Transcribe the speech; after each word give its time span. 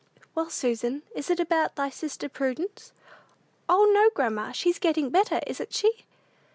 "Well, 0.33 0.49
Susan, 0.49 1.03
is 1.13 1.29
it 1.29 1.39
about 1.39 1.75
thy 1.75 1.91
sister 1.91 2.27
Prudence?" 2.27 2.91
"O, 3.69 3.85
no, 3.93 4.09
grandma! 4.15 4.51
she's 4.51 4.79
getting; 4.79 5.11
better; 5.11 5.41
isn't 5.45 5.75
she?" 5.75 6.05